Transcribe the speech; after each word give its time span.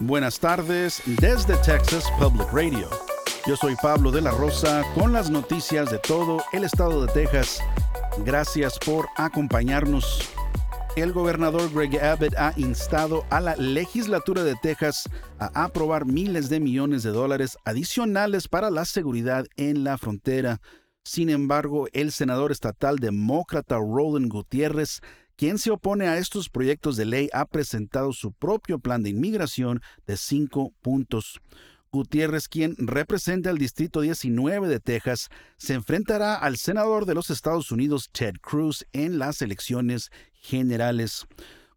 Buenas 0.00 0.38
tardes 0.38 1.02
desde 1.06 1.56
Texas 1.56 2.04
Public 2.20 2.48
Radio. 2.52 2.88
Yo 3.48 3.56
soy 3.56 3.74
Pablo 3.82 4.12
de 4.12 4.20
la 4.20 4.30
Rosa 4.30 4.84
con 4.94 5.12
las 5.12 5.28
noticias 5.28 5.90
de 5.90 5.98
todo 5.98 6.40
el 6.52 6.62
estado 6.62 7.04
de 7.04 7.12
Texas. 7.12 7.58
Gracias 8.24 8.78
por 8.78 9.08
acompañarnos. 9.16 10.30
El 10.94 11.12
gobernador 11.12 11.68
Greg 11.74 12.00
Abbott 12.00 12.36
ha 12.36 12.52
instado 12.56 13.24
a 13.30 13.40
la 13.40 13.56
legislatura 13.56 14.44
de 14.44 14.54
Texas 14.62 15.08
a 15.40 15.64
aprobar 15.64 16.06
miles 16.06 16.48
de 16.48 16.60
millones 16.60 17.02
de 17.02 17.10
dólares 17.10 17.58
adicionales 17.64 18.46
para 18.46 18.70
la 18.70 18.84
seguridad 18.84 19.46
en 19.56 19.82
la 19.82 19.98
frontera. 19.98 20.60
Sin 21.02 21.28
embargo, 21.28 21.88
el 21.92 22.12
senador 22.12 22.52
estatal 22.52 23.00
demócrata 23.00 23.78
Roland 23.78 24.30
Gutiérrez 24.30 25.00
quien 25.38 25.56
se 25.58 25.70
opone 25.70 26.08
a 26.08 26.18
estos 26.18 26.50
proyectos 26.50 26.96
de 26.96 27.04
ley 27.04 27.30
ha 27.32 27.46
presentado 27.46 28.12
su 28.12 28.32
propio 28.32 28.80
plan 28.80 29.04
de 29.04 29.10
inmigración 29.10 29.80
de 30.04 30.16
cinco 30.16 30.74
puntos. 30.82 31.40
Gutiérrez, 31.92 32.48
quien 32.48 32.74
representa 32.76 33.48
el 33.50 33.56
Distrito 33.56 34.00
19 34.00 34.66
de 34.66 34.80
Texas, 34.80 35.28
se 35.56 35.74
enfrentará 35.74 36.34
al 36.34 36.56
senador 36.56 37.06
de 37.06 37.14
los 37.14 37.30
Estados 37.30 37.70
Unidos, 37.70 38.10
Ted 38.10 38.34
Cruz, 38.40 38.84
en 38.92 39.20
las 39.20 39.40
elecciones 39.40 40.10
generales. 40.32 41.28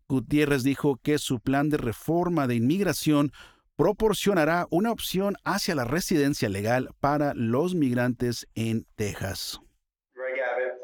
Gutiérrez 0.10 0.64
dijo 0.64 0.98
que 0.98 1.20
su 1.20 1.40
plan 1.40 1.70
de 1.70 1.78
reforma 1.78 2.48
de 2.48 2.56
inmigración 2.56 3.32
proporcionará 3.76 4.66
una 4.72 4.92
opción 4.92 5.36
hacia 5.44 5.76
la 5.76 5.86
residencia 5.86 6.50
legal 6.50 6.90
para 7.00 7.36
los 7.36 7.76
migrantes 7.76 8.48
en 8.56 8.88
Texas. 8.96 9.62
Greg 10.16 10.42
Abbott 10.42 10.82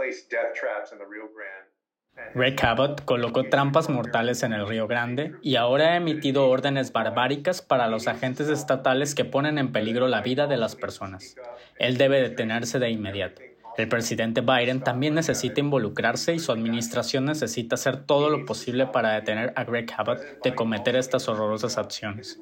colocó 3.06 3.46
trampas 3.46 3.90
mortales 3.90 4.44
en 4.44 4.54
el 4.54 4.68
Río 4.68 4.88
Grande 4.88 5.36
y 5.42 5.56
ahora 5.56 5.94
ha 5.94 5.96
emitido 5.96 6.48
órdenes 6.48 6.92
barbáricas 6.94 7.62
para 7.62 7.88
los 7.88 8.08
agentes 8.08 8.48
estatales 8.50 9.16
que 9.16 9.26
ponen 9.26 9.58
en 9.58 9.72
peligro 9.72 10.08
la 10.08 10.22
vida 10.22 10.48
de 10.48 10.58
las 10.58 10.76
personas. 10.76 11.36
Él 11.80 11.98
debe 11.98 12.22
detenerse 12.22 12.80
de 12.80 12.90
inmediato. 12.90 13.42
El 13.78 13.88
presidente 13.88 14.42
Biden 14.42 14.82
también 14.82 15.14
necesita 15.14 15.59
involucrarse 15.59 16.34
y 16.34 16.40
su 16.40 16.52
administración 16.52 17.26
necesita 17.26 17.76
hacer 17.76 18.06
todo 18.06 18.30
lo 18.30 18.46
posible 18.46 18.88
para 18.88 19.12
detener 19.12 19.54
a 19.56 19.64
Greg 19.64 19.92
Abbott 19.96 20.20
de 20.44 20.56
cometer 20.56 20.96
estas 20.96 21.30
horrorosas 21.30 21.78
acciones. 21.78 22.40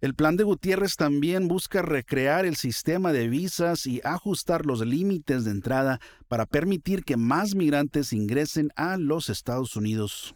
El 0.00 0.14
plan 0.14 0.36
de 0.36 0.44
Gutiérrez 0.44 0.96
también 0.96 1.48
busca 1.48 1.82
recrear 1.82 2.46
el 2.46 2.56
sistema 2.56 3.12
de 3.12 3.28
visas 3.28 3.86
y 3.86 4.00
ajustar 4.04 4.66
los 4.66 4.84
límites 4.84 5.44
de 5.44 5.50
entrada 5.50 6.00
para 6.28 6.46
permitir 6.46 7.04
que 7.04 7.16
más 7.16 7.54
migrantes 7.54 8.12
ingresen 8.12 8.70
a 8.76 8.96
los 8.96 9.28
Estados 9.30 9.76
Unidos. 9.76 10.34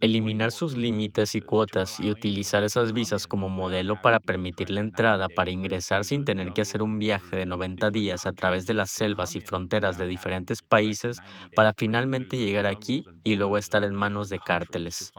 Eliminar 0.00 0.52
sus 0.52 0.76
límites 0.76 1.34
y 1.34 1.40
cuotas 1.40 1.98
y 1.98 2.10
utilizar 2.10 2.62
esas 2.62 2.92
visas 2.92 3.26
como 3.26 3.48
modelo 3.48 3.96
para 3.96 4.20
permitir 4.20 4.68
la 4.70 4.80
entrada 4.80 5.28
para 5.30 5.50
ingresar 5.50 6.04
sin 6.04 6.24
tener 6.24 6.52
que 6.52 6.60
hacer 6.62 6.82
un 6.82 6.98
viaje 6.98 7.36
de 7.36 7.46
90 7.46 7.90
días 7.90 8.26
a 8.26 8.32
través 8.34 8.66
de 8.66 8.74
las 8.74 8.90
selvas 8.90 9.34
y 9.36 9.40
fronteras 9.40 9.96
de 9.96 10.06
diferentes 10.06 10.60
países 10.62 11.22
para 11.54 11.72
finalmente 11.74 12.36
llegar 12.36 12.66
aquí 12.66 13.08
y 13.24 13.36
luego 13.36 13.56
estar 13.58 13.82
en 13.84 13.94
manos 13.94 14.28
de 14.28 14.40
cárteles. 14.40 15.14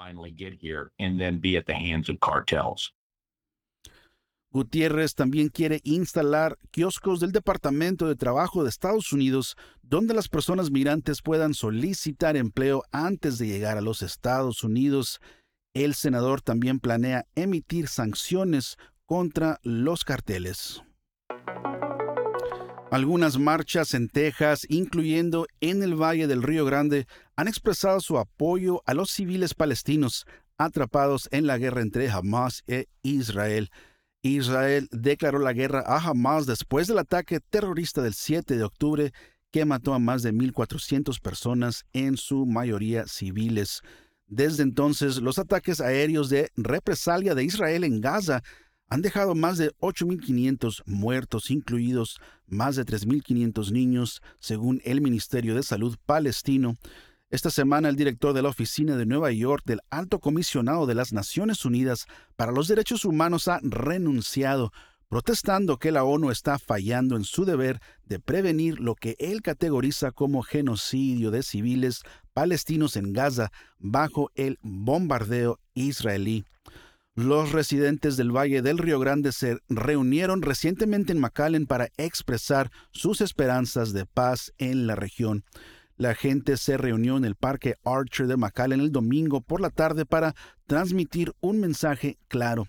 Gutiérrez 4.54 5.16
también 5.16 5.50
quiere 5.50 5.82
instalar 5.84 6.60
kioscos 6.70 7.20
del 7.20 7.32
Departamento 7.32 8.08
de 8.08 8.16
Trabajo 8.16 8.64
de 8.64 8.70
Estados 8.70 9.12
Unidos 9.12 9.58
donde 9.82 10.14
las 10.14 10.30
personas 10.30 10.70
migrantes 10.70 11.24
puedan 11.24 11.56
solicitar 11.56 12.38
empleo 12.38 12.84
antes 12.92 13.40
de 13.40 13.48
llegar 13.48 13.80
a 13.80 13.82
los 13.82 14.04
Estados 14.04 14.64
Unidos. 14.64 15.20
El 15.74 15.96
senador 15.96 16.42
también 16.42 16.80
planea 16.80 17.26
emitir 17.34 17.88
sanciones 17.88 18.78
contra 19.08 19.60
los 19.64 20.06
carteles. 20.06 20.84
Algunas 22.92 23.40
marchas 23.40 23.96
en 23.96 24.08
Texas, 24.08 24.68
incluyendo 24.70 25.48
en 25.62 25.82
el 25.82 25.96
Valle 25.96 26.28
del 26.28 26.44
Río 26.44 26.64
Grande, 26.64 27.08
han 27.36 27.48
expresado 27.48 28.00
su 28.02 28.20
apoyo 28.20 28.84
a 28.86 28.94
los 28.94 29.10
civiles 29.10 29.56
palestinos 29.56 30.28
atrapados 30.60 31.28
en 31.32 31.48
la 31.48 31.58
guerra 31.58 31.82
entre 31.82 32.08
Hamas 32.12 32.64
e 32.68 32.86
Israel. 33.02 33.72
Israel 34.24 34.88
declaró 34.92 35.38
la 35.38 35.54
guerra 35.54 35.84
a 35.86 35.98
Hamas 35.98 36.46
después 36.46 36.88
del 36.88 36.98
ataque 36.98 37.40
terrorista 37.42 38.02
del 38.02 38.14
7 38.14 38.56
de 38.56 38.64
octubre 38.64 39.14
que 39.52 39.66
mató 39.66 39.94
a 39.94 40.00
más 40.00 40.24
de 40.24 40.34
1.400 40.34 41.22
personas, 41.22 41.86
en 41.94 42.18
su 42.18 42.48
mayoría 42.48 43.06
civiles. 43.06 43.82
Desde 44.28 44.64
entonces, 44.64 45.18
los 45.18 45.38
ataques 45.38 45.80
aéreos 45.80 46.30
de 46.30 46.50
represalia 46.56 47.36
de 47.36 47.44
Israel 47.44 47.84
en 47.84 48.02
Gaza 48.02 48.42
han 48.90 49.02
dejado 49.02 49.36
más 49.36 49.58
de 49.58 49.72
8.500 49.80 50.84
muertos, 50.86 51.52
incluidos 51.52 52.20
más 52.48 52.78
de 52.78 52.86
3.500 52.86 53.72
niños, 53.72 54.22
según 54.40 54.82
el 54.86 55.02
Ministerio 55.02 55.54
de 55.54 55.64
Salud 55.64 55.98
palestino. 56.06 56.76
Esta 57.34 57.50
semana 57.50 57.90
el 57.90 57.96
director 57.96 58.32
de 58.36 58.44
la 58.44 58.50
oficina 58.50 58.96
de 58.96 59.08
Nueva 59.08 59.32
York 59.32 59.64
del 59.66 59.82
Alto 59.90 60.20
Comisionado 60.20 60.86
de 60.86 60.94
las 60.94 61.14
Naciones 61.14 61.66
Unidas 61.66 62.06
para 62.36 62.52
los 62.52 62.68
Derechos 62.68 63.06
Humanos 63.06 63.48
ha 63.48 63.60
renunciado, 63.64 64.72
protestando 65.10 65.80
que 65.80 65.92
la 65.92 66.04
ONU 66.04 66.30
está 66.30 66.60
fallando 66.60 67.16
en 67.16 67.24
su 67.24 67.44
deber 67.44 67.80
de 68.06 68.20
prevenir 68.20 68.80
lo 68.80 68.94
que 68.94 69.16
él 69.18 69.42
categoriza 69.42 70.12
como 70.12 70.44
genocidio 70.44 71.32
de 71.32 71.42
civiles 71.42 72.04
palestinos 72.36 72.98
en 72.98 73.14
Gaza 73.14 73.52
bajo 73.80 74.30
el 74.36 74.60
bombardeo 74.62 75.60
israelí. 75.74 76.46
Los 77.16 77.52
residentes 77.52 78.16
del 78.16 78.30
Valle 78.30 78.62
del 78.62 78.78
Río 78.78 79.00
Grande 79.00 79.32
se 79.32 79.58
reunieron 79.70 80.44
recientemente 80.44 81.14
en 81.14 81.20
McAllen 81.20 81.66
para 81.66 81.90
expresar 81.98 82.70
sus 82.92 83.22
esperanzas 83.22 83.92
de 83.92 84.06
paz 84.06 84.54
en 84.60 84.86
la 84.86 84.96
región. 84.96 85.44
La 86.04 86.16
gente 86.16 86.58
se 86.58 86.76
reunió 86.76 87.16
en 87.16 87.24
el 87.24 87.36
Parque 87.36 87.76
Archer 87.86 88.28
de 88.28 88.36
McAllen 88.36 88.82
el 88.82 88.92
domingo 88.92 89.40
por 89.40 89.62
la 89.62 89.70
tarde 89.70 90.06
para 90.06 90.36
transmitir 90.68 91.32
un 91.40 91.62
mensaje 91.62 92.18
claro. 92.28 92.68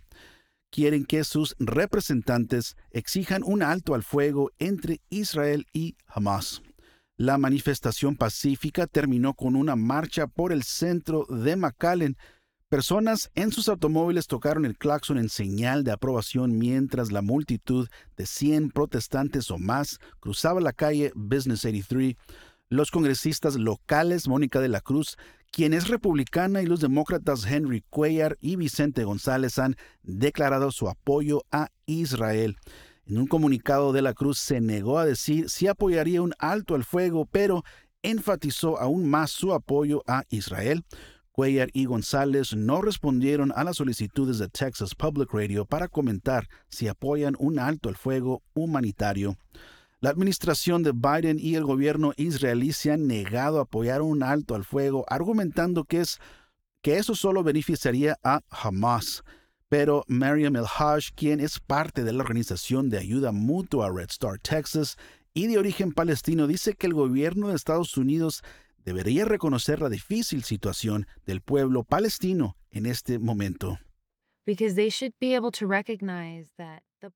Quieren 0.70 1.04
que 1.04 1.24
sus 1.24 1.56
representantes 1.58 2.76
exijan 2.92 3.42
un 3.44 3.64
alto 3.64 3.96
al 3.96 4.04
fuego 4.04 4.52
entre 4.60 5.00
Israel 5.10 5.66
y 5.72 5.96
Hamas. 6.06 6.62
La 7.16 7.36
manifestación 7.36 8.14
pacífica 8.14 8.86
terminó 8.86 9.34
con 9.34 9.56
una 9.56 9.74
marcha 9.74 10.28
por 10.28 10.52
el 10.52 10.62
centro 10.62 11.26
de 11.28 11.56
McAllen. 11.56 12.16
Personas 12.68 13.32
en 13.34 13.50
sus 13.50 13.68
automóviles 13.68 14.28
tocaron 14.28 14.64
el 14.64 14.78
claxon 14.78 15.18
en 15.18 15.28
señal 15.28 15.82
de 15.82 15.90
aprobación 15.90 16.56
mientras 16.56 17.10
la 17.10 17.20
multitud 17.20 17.88
de 18.16 18.26
100 18.26 18.70
protestantes 18.70 19.50
o 19.50 19.58
más 19.58 19.98
cruzaba 20.20 20.60
la 20.60 20.72
calle 20.72 21.10
Business 21.16 21.64
83 21.64 22.16
los 22.76 22.90
congresistas 22.90 23.56
locales 23.56 24.28
Mónica 24.28 24.60
de 24.60 24.68
la 24.68 24.80
Cruz, 24.80 25.16
quien 25.50 25.72
es 25.72 25.88
republicana, 25.88 26.62
y 26.62 26.66
los 26.66 26.80
demócratas 26.80 27.46
Henry 27.46 27.84
Cuellar 27.88 28.36
y 28.40 28.56
Vicente 28.56 29.04
González 29.04 29.58
han 29.58 29.76
declarado 30.02 30.72
su 30.72 30.88
apoyo 30.88 31.42
a 31.52 31.68
Israel. 31.86 32.56
En 33.06 33.18
un 33.18 33.26
comunicado 33.26 33.92
de 33.92 34.02
la 34.02 34.14
Cruz 34.14 34.38
se 34.38 34.60
negó 34.60 34.98
a 34.98 35.06
decir 35.06 35.50
si 35.50 35.68
apoyaría 35.68 36.22
un 36.22 36.34
alto 36.38 36.74
al 36.74 36.84
fuego, 36.84 37.26
pero 37.26 37.62
enfatizó 38.02 38.80
aún 38.80 39.08
más 39.08 39.30
su 39.30 39.52
apoyo 39.52 40.02
a 40.06 40.24
Israel. 40.30 40.84
Cuellar 41.30 41.68
y 41.72 41.84
González 41.84 42.54
no 42.54 42.80
respondieron 42.80 43.52
a 43.54 43.64
las 43.64 43.76
solicitudes 43.76 44.38
de 44.38 44.48
Texas 44.48 44.94
Public 44.94 45.32
Radio 45.32 45.64
para 45.64 45.88
comentar 45.88 46.48
si 46.68 46.88
apoyan 46.88 47.34
un 47.38 47.58
alto 47.58 47.88
al 47.88 47.96
fuego 47.96 48.42
humanitario. 48.54 49.36
La 50.04 50.10
administración 50.10 50.82
de 50.82 50.92
Biden 50.92 51.38
y 51.40 51.54
el 51.54 51.64
gobierno 51.64 52.12
israelí 52.18 52.74
se 52.74 52.92
han 52.92 53.06
negado 53.06 53.58
a 53.58 53.62
apoyar 53.62 54.02
un 54.02 54.22
alto 54.22 54.54
al 54.54 54.62
fuego, 54.62 55.06
argumentando 55.08 55.84
que, 55.84 56.02
es, 56.02 56.18
que 56.82 56.98
eso 56.98 57.14
solo 57.14 57.42
beneficiaría 57.42 58.18
a 58.22 58.42
Hamas. 58.50 59.24
Pero 59.70 60.04
Mariam 60.06 60.56
El 60.56 60.66
Haj, 60.66 61.14
quien 61.14 61.40
es 61.40 61.58
parte 61.58 62.04
de 62.04 62.12
la 62.12 62.22
organización 62.22 62.90
de 62.90 62.98
ayuda 62.98 63.32
mutua 63.32 63.90
Red 63.90 64.10
Star 64.10 64.38
Texas 64.40 64.98
y 65.32 65.46
de 65.46 65.56
origen 65.56 65.90
palestino, 65.92 66.46
dice 66.46 66.74
que 66.74 66.86
el 66.86 66.92
gobierno 66.92 67.48
de 67.48 67.56
Estados 67.56 67.96
Unidos 67.96 68.42
debería 68.84 69.24
reconocer 69.24 69.80
la 69.80 69.88
difícil 69.88 70.44
situación 70.44 71.06
del 71.24 71.40
pueblo 71.40 71.82
palestino 71.82 72.58
en 72.70 72.84
este 72.84 73.18
momento. 73.18 73.78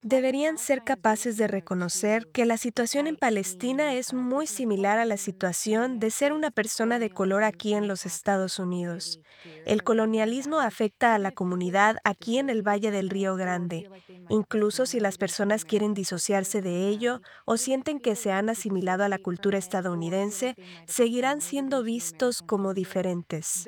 Deberían 0.03 0.59
ser 0.59 0.85
capaces 0.85 1.37
de 1.37 1.47
reconocer 1.47 2.29
que 2.33 2.47
la 2.47 2.57
situación 2.57 3.07
en 3.07 3.17
Palestina 3.17 3.95
es 3.95 4.13
muy 4.13 4.47
similar 4.47 4.99
a 4.99 5.05
la 5.05 5.17
situación 5.17 5.99
de 5.99 6.11
ser 6.11 6.33
una 6.33 6.51
persona 6.51 6.99
de 6.99 7.11
color 7.11 7.45
aquí 7.45 7.75
en 7.75 7.89
los 7.89 8.07
Estados 8.07 8.59
Unidos. 8.59 9.21
El 9.67 9.83
colonialismo 9.83 10.61
afecta 10.61 11.15
a 11.15 11.19
la 11.19 11.33
comunidad 11.33 11.97
aquí 12.05 12.39
en 12.39 12.51
el 12.51 12.67
Valle 12.67 12.91
del 12.91 13.11
Río 13.11 13.37
Grande, 13.37 13.89
incluso 14.29 14.87
si 14.87 15.01
las 15.01 15.19
personas 15.19 15.65
quieren 15.65 15.95
disociarse 15.95 16.63
de 16.63 16.89
ello 16.89 17.21
o 17.45 17.57
sienten 17.57 18.01
que 18.01 18.17
se 18.17 18.33
han 18.33 18.49
asimilado 18.49 19.05
a 19.05 19.09
la 19.09 19.19
cultura 19.19 19.59
estadounidense, 19.59 20.55
seguirán 20.87 21.41
siendo 21.41 21.83
vistos 21.83 22.43
como 22.43 22.75
diferentes. 22.75 23.65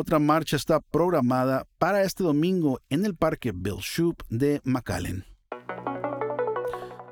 Otra 0.00 0.20
marcha 0.20 0.54
está 0.54 0.78
programada 0.78 1.66
para 1.76 2.04
este 2.04 2.22
domingo 2.22 2.80
en 2.88 3.04
el 3.04 3.16
Parque 3.16 3.50
Bill 3.52 3.80
Shoup 3.80 4.22
de 4.28 4.60
McAllen. 4.62 5.24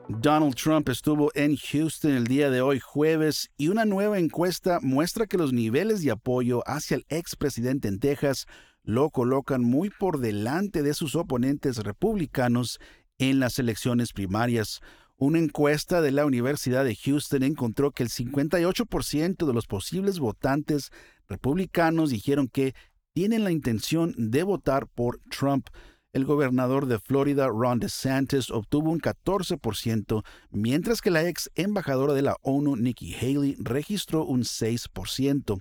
Donald 0.09 0.55
Trump 0.55 0.89
estuvo 0.89 1.33
en 1.35 1.57
Houston 1.57 2.13
el 2.13 2.29
día 2.29 2.49
de 2.49 2.61
hoy 2.61 2.79
jueves 2.79 3.51
y 3.57 3.71
una 3.71 3.87
nueva 3.87 4.21
encuesta 4.21 4.79
muestra 4.81 5.27
que 5.27 5.37
los 5.37 5.53
niveles 5.53 6.05
de 6.05 6.13
apoyo 6.13 6.63
hacia 6.65 6.99
el 6.99 7.07
expresidente 7.09 7.89
en 7.89 7.99
Texas 7.99 8.47
lo 8.85 9.11
colocan 9.11 9.65
muy 9.65 9.91
por 9.91 10.21
delante 10.21 10.85
de 10.85 10.95
sus 10.95 11.17
oponentes 11.17 11.79
republicanos 11.79 12.79
en 13.19 13.41
las 13.41 13.59
elecciones 13.59 14.13
primarias. 14.13 14.81
Una 15.17 15.41
encuesta 15.41 16.03
de 16.03 16.13
la 16.13 16.25
Universidad 16.25 16.85
de 16.85 16.95
Houston 16.95 17.43
encontró 17.43 17.91
que 17.91 18.05
el 18.05 18.11
58% 18.11 19.45
de 19.45 19.53
los 19.53 19.67
posibles 19.67 20.21
votantes 20.21 20.93
republicanos 21.29 22.11
dijeron 22.11 22.49
que 22.49 22.75
tienen 23.13 23.45
la 23.45 23.51
intención 23.51 24.15
de 24.17 24.43
votar 24.43 24.87
por 24.89 25.21
Trump. 25.31 25.69
El 26.13 26.25
gobernador 26.25 26.87
de 26.87 26.99
Florida, 26.99 27.49
Ron 27.49 27.79
DeSantis, 27.79 28.51
obtuvo 28.51 28.91
un 28.91 29.01
14%, 29.01 30.23
mientras 30.51 31.01
que 31.01 31.11
la 31.11 31.29
ex 31.29 31.51
embajadora 31.55 32.15
de 32.15 32.23
la 32.23 32.37
ONU, 32.43 32.77
Nikki 32.77 33.15
Haley, 33.15 33.57
registró 33.59 34.25
un 34.25 34.43
6%. 34.43 35.59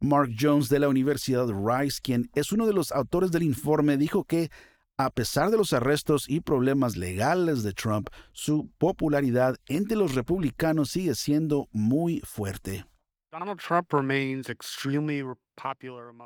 Mark 0.00 0.30
Jones 0.38 0.68
de 0.68 0.80
la 0.80 0.88
Universidad 0.88 1.48
Rice, 1.48 2.00
quien 2.02 2.30
es 2.34 2.52
uno 2.52 2.66
de 2.66 2.72
los 2.72 2.90
autores 2.90 3.30
del 3.30 3.44
informe, 3.44 3.96
dijo 3.96 4.24
que, 4.24 4.50
a 4.96 5.10
pesar 5.10 5.50
de 5.50 5.56
los 5.56 5.72
arrestos 5.72 6.28
y 6.28 6.40
problemas 6.40 6.96
legales 6.96 7.62
de 7.62 7.72
Trump, 7.72 8.08
su 8.32 8.70
popularidad 8.78 9.56
entre 9.66 9.96
los 9.96 10.14
republicanos 10.14 10.90
sigue 10.90 11.14
siendo 11.14 11.68
muy 11.72 12.20
fuerte. 12.24 12.84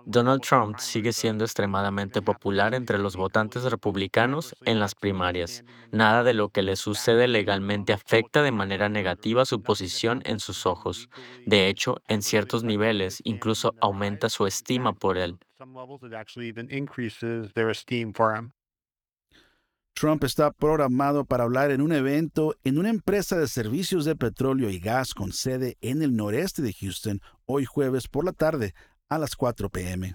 Donald 0.04 0.40
Trump 0.42 0.78
sigue 0.78 1.12
siendo 1.12 1.44
extremadamente 1.44 2.20
popular 2.22 2.74
entre 2.74 2.98
los 2.98 3.16
votantes 3.16 3.62
republicanos 3.64 4.56
en 4.64 4.80
las 4.80 4.94
primarias. 4.94 5.64
Nada 5.92 6.24
de 6.24 6.34
lo 6.34 6.48
que 6.50 6.62
le 6.62 6.76
sucede 6.76 7.28
legalmente 7.28 7.92
afecta 7.92 8.42
de 8.42 8.50
manera 8.52 8.88
negativa 8.88 9.44
su 9.44 9.62
posición 9.62 10.20
en 10.24 10.40
sus 10.40 10.66
ojos. 10.66 11.08
De 11.44 11.68
hecho, 11.68 11.98
en 12.08 12.22
ciertos 12.22 12.64
niveles, 12.64 13.20
incluso 13.24 13.74
aumenta 13.80 14.28
su 14.28 14.46
estima 14.46 14.92
por 14.92 15.16
él. 15.16 15.38
Trump 19.98 20.24
está 20.24 20.50
programado 20.50 21.24
para 21.24 21.44
hablar 21.44 21.70
en 21.70 21.80
un 21.80 21.90
evento 21.90 22.54
en 22.64 22.76
una 22.76 22.90
empresa 22.90 23.38
de 23.38 23.48
servicios 23.48 24.04
de 24.04 24.14
petróleo 24.14 24.68
y 24.68 24.78
gas 24.78 25.14
con 25.14 25.32
sede 25.32 25.78
en 25.80 26.02
el 26.02 26.14
noreste 26.14 26.60
de 26.60 26.74
Houston 26.74 27.22
hoy 27.46 27.64
jueves 27.64 28.06
por 28.06 28.26
la 28.26 28.32
tarde 28.32 28.74
a 29.08 29.16
las 29.16 29.36
4 29.36 29.70
p.m. 29.70 30.14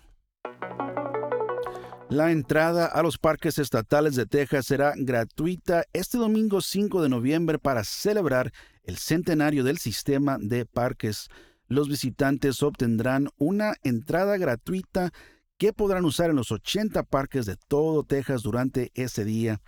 La 2.12 2.32
entrada 2.32 2.86
a 2.86 3.02
los 3.02 3.18
parques 3.18 3.58
estatales 3.58 4.16
de 4.16 4.28
Texas 4.28 4.68
será 4.68 4.94
gratuita 4.96 5.84
este 5.94 6.20
domingo 6.20 6.62
5 6.62 7.02
de 7.02 7.10
noviembre 7.10 7.58
para 7.58 7.84
celebrar 7.84 8.54
el 8.84 8.98
centenario 8.98 9.64
del 9.64 9.80
sistema 9.80 10.38
de 10.40 10.68
parques. 10.68 11.28
Los 11.68 11.90
visitantes 11.90 12.62
obtendrán 12.62 13.30
una 13.38 13.74
entrada 13.82 14.38
gratuita 14.38 15.12
que 15.62 15.74
podrán 15.74 16.06
usar 16.06 16.32
en 16.32 16.38
los 16.38 16.52
80 16.52 17.04
parques 17.04 17.46
de 17.46 17.56
todo 17.56 18.04
Texas 18.04 18.42
durante 18.42 18.90
ese 18.96 19.24
día. 19.24 19.62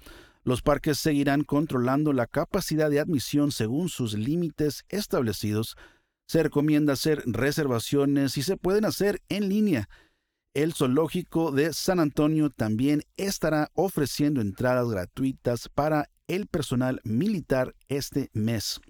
Los 0.44 0.64
parques 0.64 0.98
seguirán 0.98 1.44
controlando 1.44 2.14
la 2.14 2.26
capacidad 2.26 2.90
de 2.90 3.00
admisión 3.00 3.52
según 3.52 3.90
sus 3.90 4.16
límites 4.16 4.86
establecidos. 4.90 5.78
Se 6.26 6.42
recomienda 6.42 6.94
hacer 6.94 7.22
reservaciones 7.28 8.40
y 8.40 8.42
se 8.42 8.58
pueden 8.58 8.86
hacer 8.86 9.22
en 9.30 9.50
línea. 9.50 9.88
El 10.56 10.74
zoológico 10.74 11.52
de 11.52 11.74
San 11.74 12.00
Antonio 12.00 12.50
también 12.50 13.04
estará 13.16 13.70
ofreciendo 13.76 14.42
entradas 14.42 14.90
gratuitas 14.90 15.70
para 15.70 16.10
el 16.28 16.48
personal 16.48 17.02
militar 17.04 17.76
este 17.88 18.32
mes. 18.34 18.82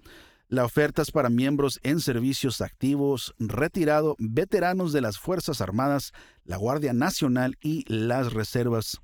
La 0.54 0.64
oferta 0.64 1.02
es 1.02 1.10
para 1.10 1.30
miembros 1.30 1.80
en 1.82 1.98
servicios 1.98 2.60
activos, 2.60 3.34
retirado, 3.40 4.14
veteranos 4.20 4.92
de 4.92 5.00
las 5.00 5.18
Fuerzas 5.18 5.60
Armadas, 5.60 6.12
la 6.44 6.56
Guardia 6.56 6.92
Nacional 6.92 7.56
y 7.60 7.84
las 7.92 8.32
reservas. 8.32 9.00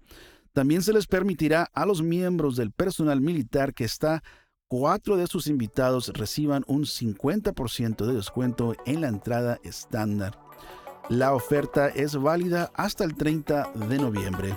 También 0.53 0.83
se 0.83 0.93
les 0.93 1.09
permitirá 1.09 1.69
a 1.75 1.87
los 1.87 2.03
miembros 2.03 2.55
del 2.55 2.71
personal 2.71 3.21
militar 3.21 3.75
que 3.75 3.83
está 3.83 4.23
cuatro 4.69 5.17
de 5.17 5.27
sus 5.27 5.49
invitados 5.49 6.13
reciban 6.15 6.63
un 6.69 6.85
50% 6.85 8.07
de 8.07 8.15
descuento 8.15 8.77
en 8.87 9.01
la 9.01 9.09
entrada 9.09 9.59
estándar. 9.65 10.39
La 11.09 11.35
oferta 11.35 11.89
es 11.89 12.15
válida 12.15 12.71
hasta 12.75 13.03
el 13.03 13.17
30 13.17 13.73
de 13.89 13.99
noviembre. 13.99 14.57